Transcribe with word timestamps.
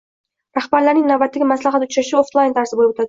Rahbarlarining 0.57 1.05
navbatdagi 1.11 1.49
maslahat 1.51 1.85
uchrashuvi 1.89 2.23
oflayn 2.23 2.57
tarzda 2.57 2.81
boʻlib 2.81 2.93
oʻtadi. 2.97 2.99